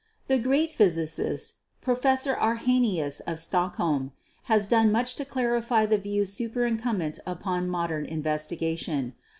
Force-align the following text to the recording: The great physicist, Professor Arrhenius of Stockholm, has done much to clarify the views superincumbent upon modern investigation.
The 0.25 0.39
great 0.39 0.71
physicist, 0.71 1.57
Professor 1.79 2.33
Arrhenius 2.35 3.19
of 3.27 3.37
Stockholm, 3.37 4.11
has 4.45 4.65
done 4.65 4.91
much 4.91 5.13
to 5.17 5.25
clarify 5.25 5.85
the 5.85 5.99
views 5.99 6.33
superincumbent 6.33 7.19
upon 7.27 7.69
modern 7.69 8.05
investigation. 8.07 9.13